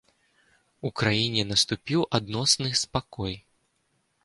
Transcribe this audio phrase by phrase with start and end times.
[0.89, 3.39] У краіне наступіў адносны спакой.